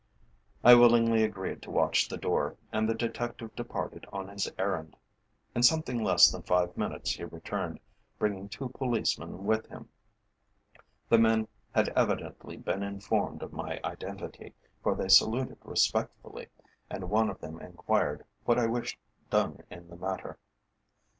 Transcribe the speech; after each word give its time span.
I 0.63 0.73
willingly 0.73 1.21
agreed 1.23 1.61
to 1.61 1.69
watch 1.69 2.07
the 2.09 2.17
door, 2.17 2.55
and 2.71 2.89
the 2.89 2.95
detective 2.95 3.55
departed 3.55 4.07
on 4.11 4.29
his 4.29 4.49
errand. 4.57 4.95
In 5.53 5.61
something 5.61 6.03
less 6.03 6.31
than 6.31 6.41
five 6.41 6.75
minutes 6.75 7.11
he 7.11 7.23
returned, 7.23 7.79
bringing 8.17 8.49
two 8.49 8.69
policemen 8.69 9.45
with 9.45 9.67
him. 9.67 9.89
The 11.09 11.19
men 11.19 11.47
had 11.71 11.89
evidently 11.89 12.57
been 12.57 12.81
informed 12.81 13.43
of 13.43 13.53
my 13.53 13.79
identity, 13.83 14.55
for 14.81 14.95
they 14.95 15.07
saluted 15.07 15.59
respectfully, 15.63 16.47
and 16.89 17.11
one 17.11 17.29
of 17.29 17.39
them 17.39 17.59
enquired 17.59 18.25
what 18.45 18.57
I 18.57 18.65
wished 18.65 18.97
done 19.29 19.59
in 19.69 19.87
the 19.87 19.97
matter. 19.97 20.39